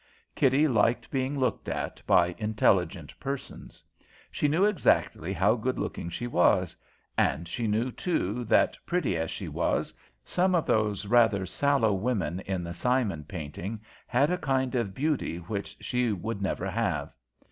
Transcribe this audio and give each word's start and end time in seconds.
Kitty 0.33 0.67
liked 0.67 1.11
being 1.11 1.37
looked 1.37 1.69
at 1.69 2.01
by 2.07 2.33
intelligent 2.39 3.13
persons. 3.19 3.83
She 4.31 4.47
knew 4.47 4.65
exactly 4.65 5.31
how 5.31 5.53
good 5.53 5.77
looking 5.77 6.09
she 6.09 6.25
was; 6.25 6.75
and 7.19 7.47
she 7.47 7.67
knew, 7.67 7.91
too, 7.91 8.43
that, 8.45 8.75
pretty 8.87 9.15
as 9.15 9.29
she 9.29 9.47
was, 9.47 9.93
some 10.25 10.55
of 10.55 10.65
those 10.65 11.05
rather 11.05 11.45
sallow 11.45 11.93
women 11.93 12.39
in 12.47 12.63
the 12.63 12.73
Simon 12.73 13.25
painting 13.25 13.79
had 14.07 14.31
a 14.31 14.39
kind 14.39 14.73
of 14.73 14.95
beauty 14.95 15.37
which 15.37 15.77
she 15.79 16.11
would 16.11 16.41
never 16.41 16.71
have. 16.71 17.13